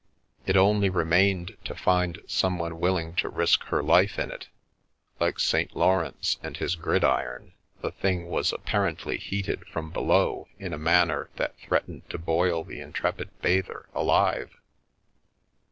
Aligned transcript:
It 0.47 0.57
only 0.57 0.89
remained 0.89 1.55
to 1.65 1.75
find 1.75 2.23
someone 2.25 2.79
willing 2.79 3.13
to 3.17 3.29
risk 3.29 3.65
her 3.65 3.83
life 3.83 4.17
in 4.17 4.31
it— 4.31 4.47
like 5.19 5.37
St. 5.39 5.75
Lawrence 5.75 6.37
and 6.41 6.57
his 6.57 6.75
gridiron, 6.75 7.53
the 7.83 7.91
thing 7.91 8.25
was 8.25 8.51
ap 8.51 8.65
parently 8.65 9.19
heated 9.19 9.63
from 9.67 9.91
below 9.91 10.47
in 10.57 10.73
a 10.73 10.79
manner 10.79 11.29
that 11.35 11.55
threatened 11.59 12.09
to 12.09 12.17
boil 12.17 12.63
the 12.63 12.79
intrepid 12.81 13.29
bather 13.43 13.89
alive. 13.93 14.57